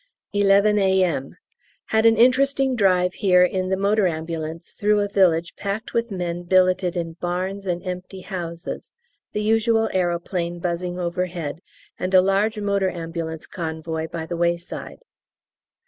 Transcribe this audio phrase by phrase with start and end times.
[0.33, 1.37] 11 A.M.
[1.89, 4.57] Had an interesting drive here in the M.A.
[4.57, 8.95] through a village packed with men billeted in barns and empty houses
[9.33, 11.59] the usual aeroplane buzzing overhead,
[11.99, 15.01] and a large motor ambulance convoy by the wayside.